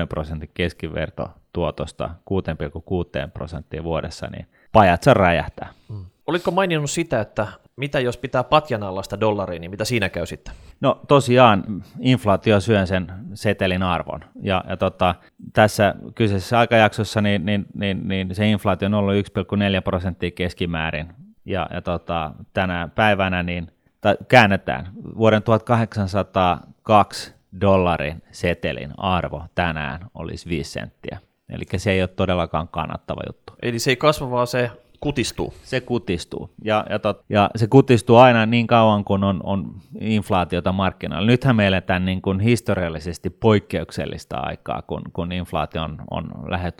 [0.00, 5.68] 3,6 prosentin keskivertotuotosta 6,6 prosenttia vuodessa, niin pajatsa räjähtää.
[5.88, 6.04] Mm.
[6.26, 10.26] Olitko maininnut sitä, että mitä jos pitää patjan alla sitä dollaria, niin mitä siinä käy
[10.26, 10.54] sitten?
[10.80, 14.20] No tosiaan inflaatio syö sen setelin arvon.
[14.42, 15.14] Ja, ja tota,
[15.52, 21.12] tässä kyseisessä aikajaksossa niin, niin, niin, niin se inflaatio on ollut 1,4 prosenttia keskimäärin.
[21.44, 23.68] Ja, ja tota, tänä päivänä niin
[24.02, 31.18] tai käännetään, vuoden 1802 dollarin setelin arvo tänään olisi 5 senttiä.
[31.48, 33.52] Eli se ei ole todellakaan kannattava juttu.
[33.62, 35.54] Eli se ei kasva, vaan se kutistuu.
[35.62, 36.50] Se kutistuu.
[36.64, 41.26] Ja, ja, tot, ja se kutistuu aina niin kauan, kun on, on inflaatiota markkinoilla.
[41.26, 46.30] Nythän me eletään niin kuin historiallisesti poikkeuksellista aikaa, kun, kun inflaatio on, on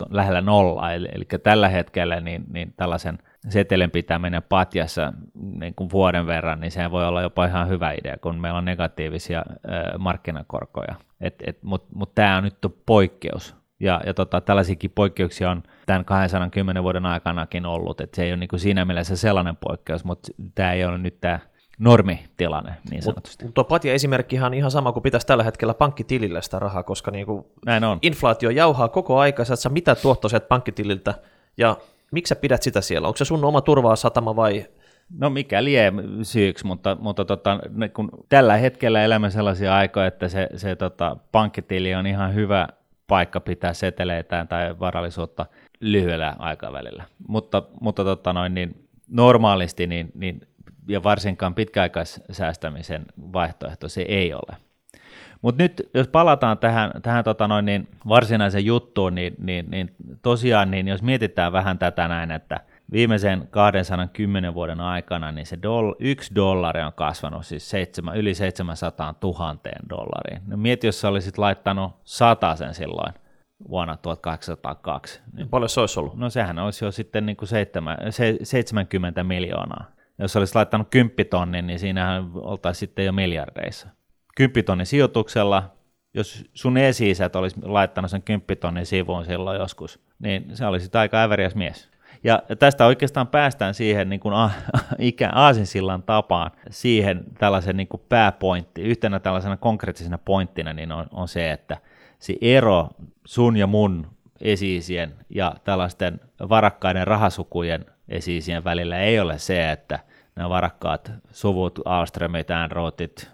[0.09, 0.93] lähellä nollaa.
[0.93, 3.17] Eli, eli tällä hetkellä niin, niin tällaisen–
[3.49, 5.13] setelin pitää mennä patjassa
[5.59, 8.65] niin kuin vuoden verran, niin se voi olla jopa ihan hyvä idea, kun meillä on
[8.65, 10.95] negatiivisia ö, markkinakorkoja.
[11.61, 13.55] Mutta mut tämä on nyt poikkeus.
[13.79, 18.37] Ja, ja tota, tällaisiakin poikkeuksia on tämän 210 vuoden aikanakin ollut, että se ei ole
[18.37, 21.39] niin kuin siinä mielessä sellainen poikkeus, mutta tämä ei ole nyt tämä
[21.79, 23.45] normitilanne niin sanotusti.
[23.45, 27.11] Mutta tuo patja esimerkkihan on ihan sama kuin pitäisi tällä hetkellä pankkitilillä sitä rahaa, koska
[27.11, 27.99] niinku Näin on.
[28.01, 31.13] inflaatio jauhaa koko aika, sä et saa mitä tuottoa pankkitililtä,
[31.57, 31.77] ja
[32.13, 33.07] miksi sä pidät sitä siellä?
[33.07, 34.65] Onko se sun oma turvaa satama vai
[35.19, 37.59] No mikä lie syyksi, mutta, mutta tota,
[37.93, 42.67] kun tällä hetkellä elämme sellaisia aikoja, että se, se tota, pankkitili on ihan hyvä
[43.07, 45.45] paikka pitää seteleitään tai varallisuutta
[45.79, 47.03] lyhyellä aikavälillä.
[47.27, 50.41] Mutta, mutta tota noin, niin normaalisti niin, niin,
[50.87, 54.57] ja varsinkaan pitkäaikaissäästämisen vaihtoehto se ei ole.
[55.43, 60.71] Mutta nyt jos palataan tähän, tähän tota noin, niin varsinaiseen juttuun, niin, niin, niin tosiaan
[60.71, 62.59] niin jos mietitään vähän tätä näin, että
[62.91, 69.15] viimeisen 210 vuoden aikana niin se doll, yksi dollari on kasvanut siis seitsemän, yli 700
[69.23, 69.57] 000
[69.89, 70.41] dollariin.
[70.47, 71.91] No mieti, jos sä olisit laittanut
[72.55, 73.13] sen silloin
[73.69, 75.21] vuonna 1802.
[75.33, 76.15] Niin, Paljon se olisi ollut?
[76.15, 79.85] no sehän olisi jo sitten niin kuin seitsemän, se, 70 miljoonaa.
[80.19, 83.87] Jos olisi laittanut 10 tonnin, niin siinähän oltaisiin sitten jo miljardeissa.
[84.35, 85.71] 10 tonnin sijoituksella,
[86.13, 91.23] jos sun esi olisi laittanut sen 10 tonnin sivuun silloin joskus, niin se olisi aika
[91.23, 91.89] äveriäs mies.
[92.23, 94.51] Ja tästä oikeastaan päästään siihen niin kuin a,
[94.99, 101.27] ikä, aasinsillan tapaan, siihen tällaisen niin kuin pääpointti, yhtenä tällaisena konkreettisena pointtina niin on, on
[101.27, 101.77] se, että
[102.19, 102.89] se ero
[103.25, 104.07] sun ja mun
[104.41, 106.19] esiisien ja tällaisten
[106.49, 109.99] varakkaiden rahasukujen esiisien välillä ei ole se, että
[110.35, 113.29] nämä varakkaat suvut, Alströmit, Äänrootit,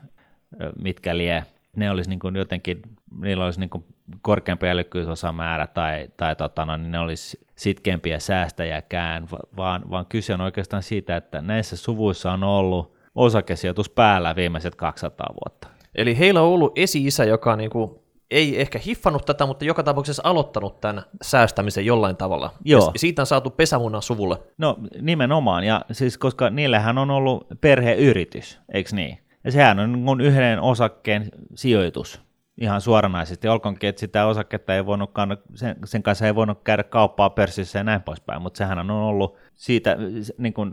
[0.81, 2.81] mitkä lie, ne olisi niin kuin jotenkin,
[3.21, 3.83] niillä olisi niin kuin
[4.21, 10.41] korkeampi älykkyysosamäärä tai, tai tota, no, niin ne olisi sitkeämpiä säästäjäkään, vaan, vaan kyse on
[10.41, 15.67] oikeastaan siitä, että näissä suvuissa on ollut osakesijoitus päällä viimeiset 200 vuotta.
[15.95, 17.91] Eli heillä on ollut esi-isä, joka niin kuin
[18.31, 22.51] ei ehkä hiffannut tätä, mutta joka tapauksessa aloittanut tämän säästämisen jollain tavalla.
[22.65, 22.91] Joo.
[22.93, 24.37] Ja siitä on saatu pesämunan suvulle.
[24.57, 29.17] No nimenomaan, ja siis koska niillähän on ollut perheyritys, eikö niin?
[29.43, 32.21] Ja sehän on mun yhden osakkeen sijoitus
[32.61, 33.47] ihan suoranaisesti.
[33.47, 35.11] Olkoonkin, että sitä osaketta ei voinut,
[35.55, 39.37] sen, sen kanssa ei voinut käydä kauppaa pörssissä ja näin poispäin, mutta sehän on ollut
[39.55, 39.97] siitä
[40.37, 40.71] niin kuin,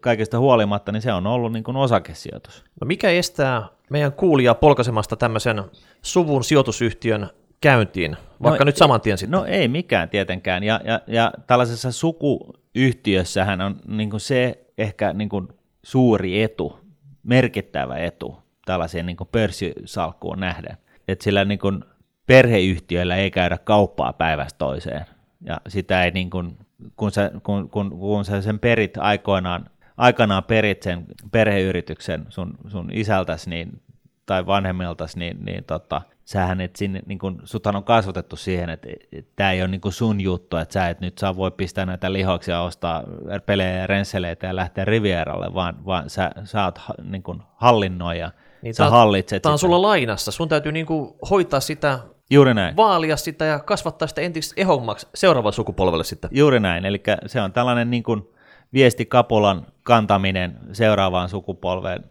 [0.00, 2.64] kaikesta huolimatta, niin se on ollut niin kuin osakesijoitus.
[2.80, 5.62] No mikä estää meidän kuulijaa polkaisemasta tämmöisen
[6.02, 7.30] suvun sijoitusyhtiön
[7.60, 9.38] käyntiin, vaikka no, nyt saman tien sitten?
[9.38, 15.28] No ei mikään tietenkään, ja, ja, ja tällaisessa sukuyhtiössähän on niin kuin se ehkä niin
[15.28, 15.48] kuin
[15.82, 16.83] suuri etu,
[17.24, 20.76] merkittävä etu tällaiseen niin pörssisalkkuun nähden,
[21.08, 21.84] että sillä niin kuin
[22.26, 25.06] perheyhtiöillä ei käydä kauppaa päivästä toiseen,
[25.40, 26.58] ja sitä ei niin kuin,
[26.96, 32.88] kun, sä, kun, kun, kun sä sen perit aikoinaan, aikanaan perit sen perheyrityksen sun, sun
[32.92, 33.82] isältäsi niin,
[34.26, 38.88] tai vanhemmiltasi, niin, niin tota, sähän et sinne, niin kun, suthan on kasvatettu siihen, että,
[39.36, 42.60] tämä ei ole niin sun juttu, että sä et nyt saa voi pistää näitä lihoksia,
[42.62, 43.02] ostaa
[43.46, 48.30] pelejä ja rensseleitä ja lähteä Rivieralle, vaan, vaan sä, sä oot niin kuin hallinnoija,
[48.62, 49.66] Niin sä tää- hallitset Tämä on sitä.
[49.66, 50.32] sulla lainassa.
[50.32, 51.98] Sun täytyy niinku hoitaa sitä,
[52.30, 52.76] Juuri näin.
[52.76, 56.30] vaalia sitä ja kasvattaa sitä entistä ehommaksi seuraavalle sukupolvelle sitten.
[56.32, 58.28] Juuri näin, eli se on tällainen niin kuin
[58.74, 62.04] viestikapulan kantaminen seuraavaan sukupolveen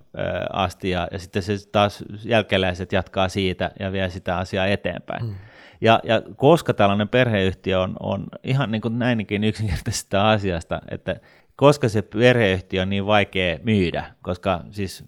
[0.54, 5.26] asti, ja, ja sitten se taas jälkeläiset jatkaa siitä ja vie sitä asiaa eteenpäin.
[5.26, 5.36] Mm.
[5.82, 11.20] Ja, ja koska tällainen perheyhtiö on, on ihan niin kuin näinkin yksinkertaisesta asiasta, että
[11.56, 15.04] koska se perheyhtiö on niin vaikea myydä, koska siis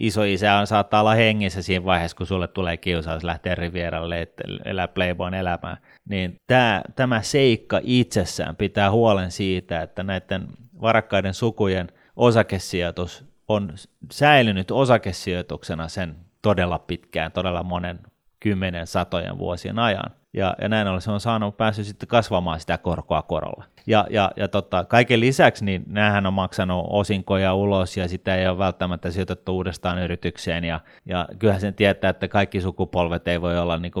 [0.00, 4.88] isoisä on, saattaa olla hengissä siinä vaiheessa, kun sulle tulee kiusaus lähteä Rivieralle, että elää
[4.88, 5.76] Playboyn elämää,
[6.08, 10.48] niin tämä, tämä seikka itsessään pitää huolen siitä, että näiden
[10.80, 13.72] varakkaiden sukujen osakesijoitus on
[14.10, 17.98] säilynyt osakesijoituksena sen todella pitkään, todella monen
[18.40, 20.21] kymmenen, satojen vuosien ajan.
[20.34, 23.64] Ja, ja näin ollen se on saanut päässyt sitten kasvamaan sitä korkoa korolla.
[23.86, 28.48] Ja, ja, ja tota, kaiken lisäksi niin näähän on maksanut osinkoja ulos ja sitä ei
[28.48, 30.64] ole välttämättä sijoitettu uudestaan yritykseen.
[30.64, 33.92] Ja, ja kyllähän sen tietää, että kaikki sukupolvet ei voi olla niin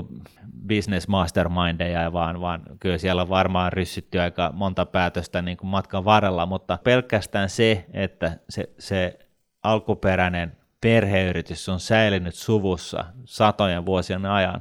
[0.68, 6.04] business mastermindeja, vaan, vaan kyllä siellä on varmaan ryssytty aika monta päätöstä niin kuin matkan
[6.04, 9.18] varrella, mutta pelkästään se, että se, se
[9.62, 14.60] alkuperäinen perheyritys on säilynyt suvussa satojen vuosien ajan,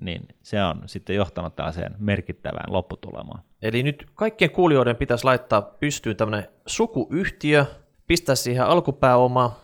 [0.00, 3.42] niin se on sitten johtanut tällaiseen merkittävään lopputulemaan.
[3.62, 7.66] Eli nyt kaikkien kuulijoiden pitäisi laittaa pystyyn tämmöinen sukuyhtiö,
[8.06, 9.56] pistää siihen alkupääoma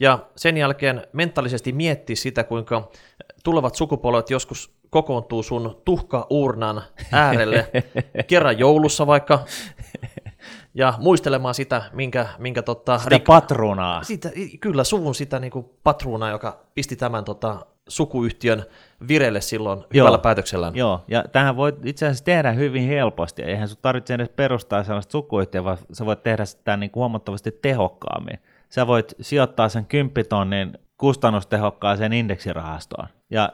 [0.00, 2.90] ja sen jälkeen mentaalisesti miettiä sitä, kuinka
[3.44, 7.70] tulevat sukupolvet joskus kokoontuu sun tuhkauurnan äärelle
[8.26, 9.44] kerran joulussa vaikka
[10.74, 14.02] ja muistelemaan sitä, minkä, minkä tota, Sitä patronaa.
[14.02, 18.64] sitä, kyllä suvun sitä niin kuin patruunaa, joka pisti tämän tota, sukuyhtiön
[19.08, 19.86] vireille silloin Joo.
[20.04, 20.76] hyvällä päätöksellään.
[20.76, 23.42] Joo, ja tähän voit itse asiassa tehdä hyvin helposti.
[23.42, 27.58] Eihän sun tarvitse edes perustaa sellaista sukuyhtiöä, vaan sä voit tehdä sitä niin kuin huomattavasti
[27.62, 28.38] tehokkaammin.
[28.68, 33.52] Sä voit sijoittaa sen 10 tonnin kustannustehokkaaseen indeksirahastoon ja,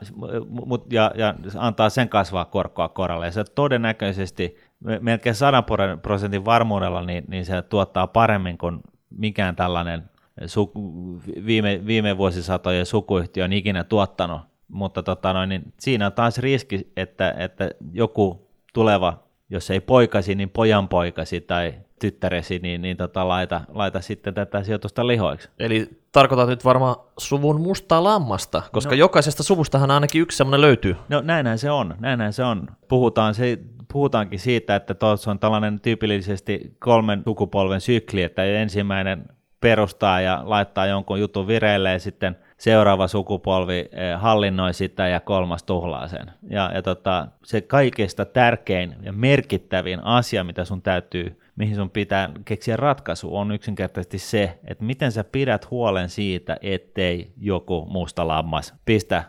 [0.49, 3.27] mut, ja, ja antaa sen kasvaa korkoa koralle.
[3.27, 5.65] Ja se todennäköisesti me- melkein 100
[6.03, 10.11] prosentin varmuudella niin, niin se tuottaa paremmin kuin mikään tällainen
[10.47, 14.41] suku, viime, viime vuosisatojen sukuyhtiö on ikinä tuottanut.
[14.69, 19.19] Mutta tota noin, niin siinä on taas riski, että, että joku tuleva,
[19.51, 24.63] jos ei poikasi, niin pojan poikasi tai tyttäresi, niin, niin tota, laita, laita sitten tätä
[24.63, 25.49] sijoitusta lihoiksi.
[25.59, 28.97] Eli tarkoitat nyt varmaan suvun mustaa lammasta, koska no.
[28.97, 30.97] jokaisesta suvustahan ainakin yksi semmoinen löytyy.
[31.09, 32.67] No näinhän se on, näinhän se on.
[32.89, 33.59] Puhutaan se,
[33.93, 39.25] puhutaankin siitä, että tuossa on tällainen tyypillisesti kolmen sukupolven sykli, että ensimmäinen
[39.61, 45.63] perustaa ja laittaa jonkun jutun vireille ja sitten seuraava sukupolvi eh, hallinnoi sitä ja kolmas
[45.63, 46.31] tuhlaa sen.
[46.51, 52.31] Ja, ja tota, se kaikista tärkein ja merkittävin asia, mitä sun täytyy, mihin sun pitää
[52.45, 58.75] keksiä ratkaisu, on yksinkertaisesti se, että miten sä pidät huolen siitä, ettei joku musta lammas
[58.85, 59.25] pistä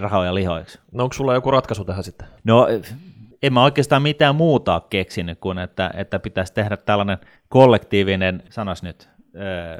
[0.00, 0.78] rahoja lihoiksi.
[0.92, 2.28] No onko sulla joku ratkaisu tähän sitten?
[2.44, 2.68] No
[3.42, 7.18] en mä oikeastaan mitään muuta ole keksinyt kuin, että, että pitäisi tehdä tällainen
[7.48, 9.08] kollektiivinen, sanas nyt,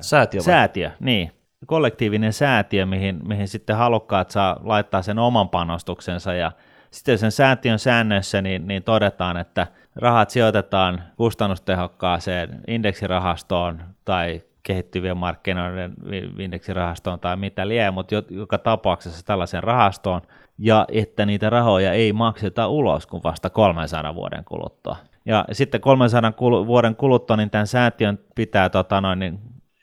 [0.01, 0.45] Säätiö vai?
[0.45, 1.33] Säätiö, niin.
[1.67, 6.53] Kollektiivinen säätiö, mihin, mihin sitten halukkaat saa laittaa sen oman panostuksensa ja
[6.91, 9.67] sitten sen säätiön säännöissä niin, niin todetaan, että
[9.97, 15.95] rahat sijoitetaan kustannustehokkaaseen indeksirahastoon tai kehittyvien markkinoiden
[16.39, 20.21] indeksirahastoon tai mitä lie, mutta joka tapauksessa tällaisen rahastoon,
[20.59, 24.97] ja että niitä rahoja ei makseta ulos kuin vasta 300 vuoden kuluttua.
[25.27, 26.33] Ja sitten 300
[26.67, 29.39] vuoden kuluttua niin tämän säätiön pitää tota noin, niin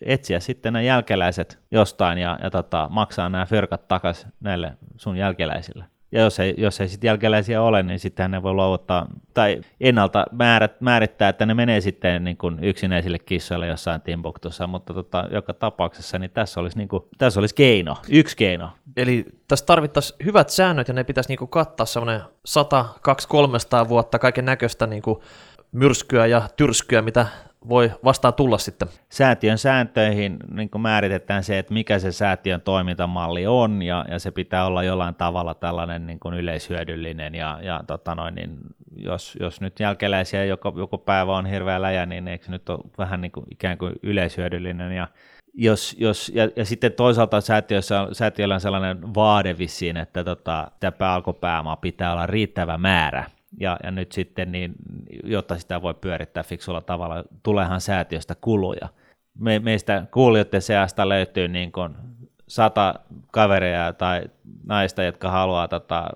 [0.05, 5.85] etsiä sitten nämä jälkeläiset jostain ja, ja tota, maksaa nämä fyrkat takaisin näille sun jälkeläisille.
[6.13, 10.25] Ja jos ei, jos ei sitten jälkeläisiä ole, niin sitten ne voi luovuttaa tai ennalta
[10.31, 15.53] määrät, määrittää, että ne menee sitten niin kuin yksinäisille kissoille jossain Timbuktussa, mutta tota, joka
[15.53, 18.69] tapauksessa niin tässä olisi, niin kuin, tässä olisi keino, yksi keino.
[18.97, 23.89] Eli tässä tarvittaisiin hyvät säännöt ja ne pitäisi niin kuin kattaa semmoinen 100, 200, 300
[23.89, 25.03] vuotta kaiken näköistä niin
[25.71, 27.27] myrskyä ja tyrskyä, mitä
[27.69, 28.87] voi vastaan tulla sitten.
[29.09, 34.65] Säätiön sääntöihin niin määritetään se, että mikä se säätiön toimintamalli on, ja, ja se pitää
[34.65, 38.57] olla jollain tavalla tällainen niin kuin yleishyödyllinen, ja, ja tota noin, niin
[38.95, 42.79] jos, jos nyt jälkeläisiä joku, joku päivä on hirveä läjä, niin eikö se nyt ole
[42.97, 45.07] vähän niin kuin ikään kuin yleishyödyllinen, ja
[45.53, 51.13] jos, jos, ja, ja sitten toisaalta säätiössä, säätiöllä on sellainen vaade vissiin, että tota, tämä
[51.13, 53.23] alkupääoma pitää olla riittävä määrä,
[53.59, 54.73] ja, ja nyt sitten, niin,
[55.23, 58.89] jotta sitä voi pyörittää fiksulla tavalla, tuleehan säätiöstä kuluja.
[59.39, 61.95] Me, meistä kuulijoiden seasta löytyy niin kuin
[62.47, 62.93] sata
[63.31, 64.23] kaveria tai
[64.65, 66.09] naista, jotka haluaa tota,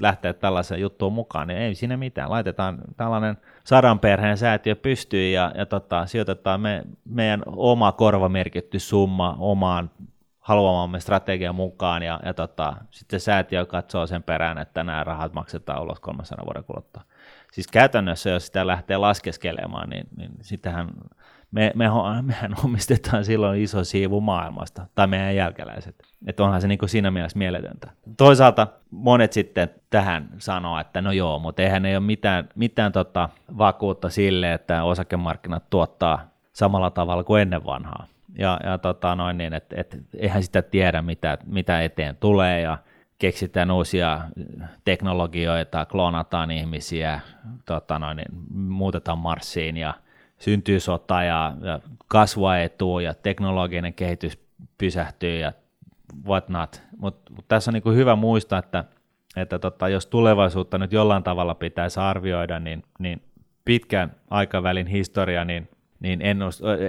[0.00, 2.30] lähteä tällaisen juttuun mukaan, niin ei siinä mitään.
[2.30, 9.36] Laitetaan tällainen sadan perheen säätiö pystyyn ja, ja tota, sijoitetaan me, meidän oma korvamerkitty summa
[9.38, 9.90] omaan
[10.44, 15.82] haluamamme strategian mukaan ja, ja tota, sitten säätiö katsoo sen perään, että nämä rahat maksetaan
[15.82, 17.02] ulos 300 vuoden kuluttua.
[17.52, 20.88] Siis käytännössä, jos sitä lähtee laskeskelemaan, niin, niin sitähän
[21.50, 21.88] me, me,
[22.22, 26.02] mehän omistetaan silloin iso siivu maailmasta, tai meidän jälkeläiset.
[26.26, 27.90] Että onhan se niin kuin siinä mielessä mieletöntä.
[28.16, 33.28] Toisaalta monet sitten tähän sanoo, että no joo, mutta eihän ei ole mitään, mitään tota
[33.58, 38.06] vakuutta sille, että osakemarkkinat tuottaa samalla tavalla kuin ennen vanhaa
[38.38, 42.78] ja, ja tota noin niin, että et, eihän sitä tiedä, mitä, mitä eteen tulee, ja
[43.18, 44.20] keksitään uusia
[44.84, 47.20] teknologioita, kloonataan ihmisiä,
[47.66, 49.94] tota noin, niin, muutetaan Marsiin, ja
[50.38, 54.38] syntyy sota, ja, ja kasvua etuu, ja teknologinen kehitys
[54.78, 55.52] pysähtyy, ja
[56.26, 56.82] whatnot.
[56.98, 58.84] Mutta mut tässä on niinku hyvä muistaa, että,
[59.36, 63.22] että tota, jos tulevaisuutta nyt jollain tavalla pitäisi arvioida, niin, niin
[63.64, 65.68] pitkän aikavälin historia, niin
[66.04, 66.22] niin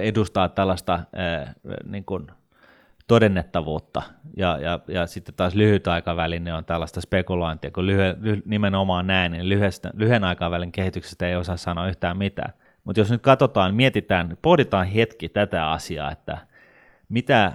[0.02, 1.52] edustaa tällaista ää,
[1.84, 2.26] niin kuin
[3.06, 4.02] todennettavuutta.
[4.36, 9.06] Ja, ja, ja sitten taas lyhyt aikavälin ne on tällaista spekulointia, kun lyhy, ly, nimenomaan
[9.06, 12.52] näin, niin lyhyestä, lyhyen aikavälin kehityksestä ei osaa sanoa yhtään mitään.
[12.84, 16.38] Mutta jos nyt katsotaan, mietitään, pohditaan hetki tätä asiaa, että
[17.08, 17.52] mitä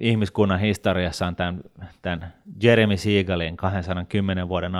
[0.00, 1.60] ihmiskunnan historiassa on tämän,
[2.02, 4.72] tämän Jeremy Siegelin 210 vuoden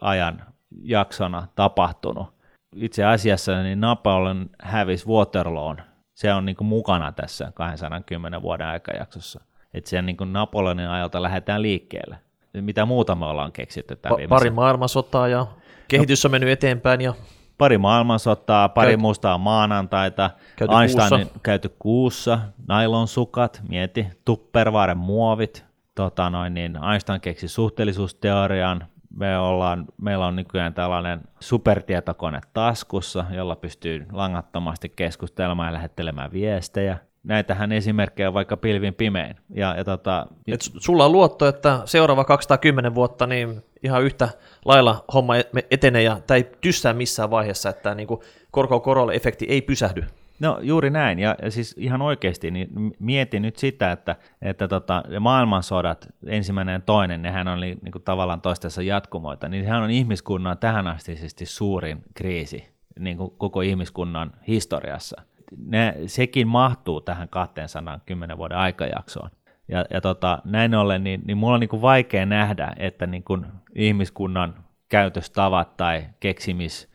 [0.00, 0.42] ajan
[0.82, 2.37] jaksona tapahtunut,
[2.76, 5.76] itse asiassa niin Napoleon hävisi Waterloon.
[6.14, 9.40] Se on niin kuin mukana tässä 210 vuoden aikajaksossa.
[9.74, 12.18] Että sen niin kuin Napoleonin ajalta lähdetään liikkeelle.
[12.52, 15.46] Mitä muuta me ollaan keksitty pa- Pari maailmansotaa ja
[15.88, 17.00] kehitys on mennyt eteenpäin.
[17.00, 17.14] Ja...
[17.58, 19.00] Pari maailmansotaa, pari Käyt...
[19.00, 21.40] mustaa maanantaita, käyty Einsteinin kuussa.
[21.42, 28.86] käyty kuussa, nylon sukat, mieti, tupperwaren muovit, tota noin, niin Einstein keksi suhteellisuusteorian,
[29.18, 36.98] me ollaan, meillä on nykyään tällainen supertietokone taskussa, jolla pystyy langattomasti keskustelemaan ja lähettelemään viestejä.
[37.22, 39.36] Näitähän esimerkkejä on vaikka pilvin pimein.
[39.54, 44.28] Ja, ja tota, Et sulla on luotto, että seuraava 210 vuotta niin ihan yhtä
[44.64, 48.08] lailla homma e- etenee ja tämä ei tyssää missään vaiheessa, että niin
[48.50, 50.04] korko korolle efekti ei pysähdy.
[50.40, 56.08] No juuri näin, ja, siis ihan oikeasti niin mietin nyt sitä, että, että tota, maailmansodat,
[56.26, 61.46] ensimmäinen ja toinen, nehän on niin kuin tavallaan toistensa jatkumoita, niin sehän on ihmiskunnan tähänastisesti
[61.46, 65.22] suurin kriisi niin kuin koko ihmiskunnan historiassa.
[65.66, 69.30] Ne, sekin mahtuu tähän 210 vuoden aikajaksoon.
[69.68, 73.24] Ja, ja tota, näin ollen, niin, niin mulla on niin kuin vaikea nähdä, että niin
[73.24, 74.54] kuin ihmiskunnan
[74.88, 76.88] käytöstavat tai keksimis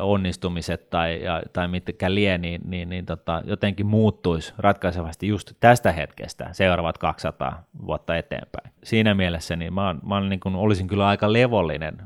[0.00, 5.92] onnistumiset tai, ja, tai mitkä lie, niin, niin, niin tota, jotenkin muuttuisi ratkaisevasti just tästä
[5.92, 8.72] hetkestä seuraavat 200 vuotta eteenpäin.
[8.84, 11.98] Siinä mielessä niin mä, mä niin kuin, olisin kyllä aika levollinen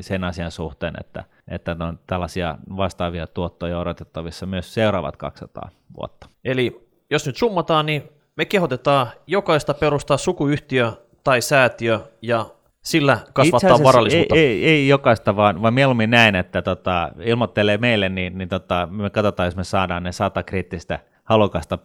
[0.00, 6.28] sen asian suhteen, että, että on tällaisia vastaavia tuottoja odotettavissa myös seuraavat 200 vuotta.
[6.44, 8.02] Eli jos nyt summataan, niin
[8.36, 10.92] me kehotetaan jokaista perustaa sukuyhtiö
[11.24, 12.46] tai säätiö ja
[12.82, 14.34] sillä kasvattaa varallisuutta.
[14.34, 18.88] Ei, ei, ei jokaista, vaan, vaan mieluummin näin, että tota, ilmoittelee meille, niin, niin tota,
[18.90, 21.78] me katsotaan, jos me saadaan ne sata kriittistä halukasta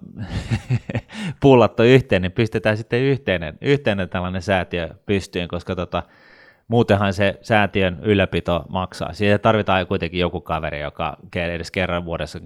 [1.41, 6.03] pullattua yhteen, niin pistetään sitten yhteinen, yhteinen tällainen säätiö pystyyn, koska tota,
[6.67, 9.13] muutenhan se säätiön ylläpito maksaa.
[9.13, 12.39] Siihen tarvitaan kuitenkin joku kaveri, joka edes kerran vuodessa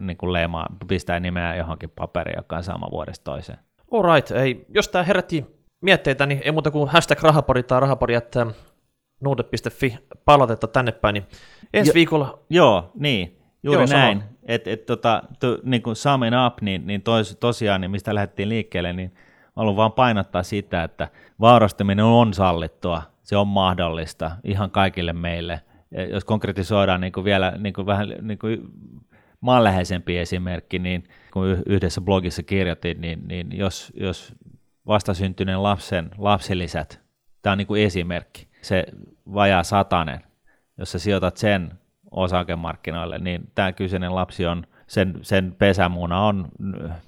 [0.00, 3.58] niin kuin leimaa, pistää nimeä johonkin paperiin, joka on sama vuodesta toiseen.
[3.92, 4.30] All right.
[4.30, 8.46] Ei, jos tämä herätti mietteitä, niin ei muuta kuin hashtag rahapori tai rahapori, että
[9.20, 11.26] nuude.fi palautetta tänne päin, niin
[11.74, 12.38] ensi jo, viikolla...
[12.50, 14.22] Joo, niin, juuri joo, näin.
[14.42, 18.48] Että et, tota, to, niin kuin summing up, niin, niin tos, tosiaan, niin mistä lähdettiin
[18.48, 19.14] liikkeelle, niin
[19.56, 21.08] haluan vaan painottaa sitä, että
[21.40, 25.60] vaurastaminen on sallittua, se on mahdollista ihan kaikille meille.
[25.90, 28.62] Ja jos konkretisoidaan niin kuin vielä niin kuin vähän niin kuin
[29.40, 34.34] maanläheisempi esimerkki, niin kun yhdessä blogissa kirjoitin, niin, niin jos, jos
[34.86, 37.00] vastasyntyneen lapsen lapsilisät,
[37.42, 38.84] tämä on niin kuin esimerkki, se
[39.34, 40.20] vajaa satanen,
[40.78, 41.78] jos sä sijoitat sen
[42.10, 46.48] osakemarkkinoille, niin tämä kyseinen lapsi on, sen, sen pesämuuna on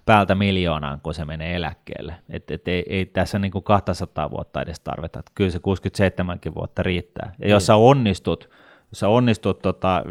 [0.07, 2.14] päältä miljoonaan, kun se menee eläkkeelle.
[2.29, 6.39] Et, et ei, ei tässä niin kuin 200 vuotta edes tarvita, että kyllä se 67
[6.55, 7.35] vuotta riittää.
[7.39, 8.51] Ja jos sä onnistut,
[8.91, 10.03] jos sä onnistut tota,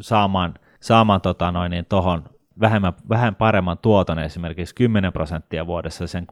[0.00, 2.24] saamaan, saamaan tota noin, niin tohon
[2.60, 6.26] vähemmän, vähän paremman tuoton, esimerkiksi 10 prosenttia vuodessa sen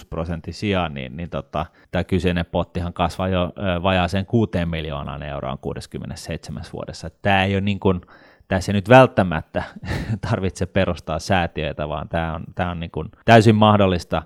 [0.00, 5.58] 6,6 prosentin sijaan, niin, niin tota, tämä kyseinen pottihan kasvaa jo vajaaseen 6 miljoonaan euroon
[5.58, 7.10] 67 vuodessa.
[7.22, 8.00] Tämä ei ole niin kuin,
[8.48, 9.62] tässä ei nyt välttämättä
[10.30, 14.22] tarvitse perustaa säätiöitä, vaan tämä on, tämä on niin kuin täysin mahdollista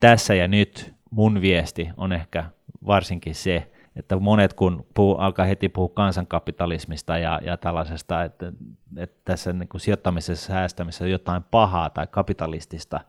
[0.00, 0.96] tässä ja nyt.
[1.10, 2.44] Mun viesti on ehkä
[2.86, 8.52] varsinkin se, että monet kun puhuu, alkaa heti puhua kansankapitalismista ja, ja tällaisesta, että,
[8.96, 13.00] että tässä niin kuin sijoittamisessa säästämisessä on jotain pahaa tai kapitalistista,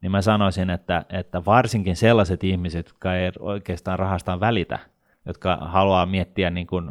[0.00, 4.78] niin mä sanoisin, että, että varsinkin sellaiset ihmiset, jotka ei oikeastaan rahastaan välitä,
[5.26, 6.90] jotka haluaa miettiä niin kuin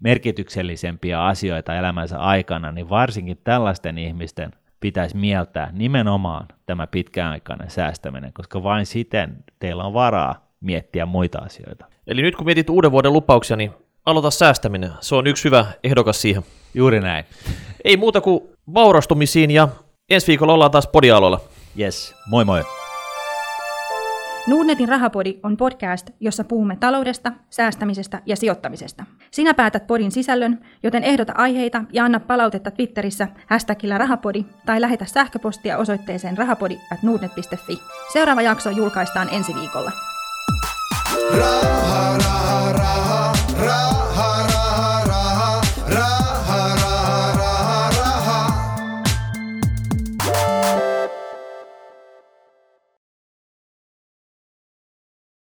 [0.00, 4.50] merkityksellisempiä asioita elämänsä aikana, niin varsinkin tällaisten ihmisten
[4.80, 11.91] pitäisi mieltää nimenomaan tämä pitkäaikainen säästäminen, koska vain siten teillä on varaa miettiä muita asioita.
[12.06, 13.70] Eli nyt kun mietit uuden vuoden lupauksia, niin
[14.06, 14.90] aloita säästäminen.
[15.00, 16.42] Se on yksi hyvä ehdokas siihen.
[16.74, 17.24] Juuri näin.
[17.84, 18.40] Ei muuta kuin
[18.74, 19.68] vaurastumisiin ja
[20.10, 21.40] ensi viikolla ollaan taas podialoilla.
[21.78, 22.64] Yes, moi moi.
[24.46, 29.04] Nuudnetin rahapodi on podcast, jossa puhumme taloudesta, säästämisestä ja sijoittamisesta.
[29.30, 35.04] Sinä päätät podin sisällön, joten ehdota aiheita ja anna palautetta Twitterissä hashtagillä rahapodi tai lähetä
[35.04, 36.98] sähköpostia osoitteeseen rahapodi at
[38.12, 40.11] Seuraava jakso julkaistaan ensi viikolla
[41.40, 43.32] raha, raha, raha,
[43.66, 44.01] raha.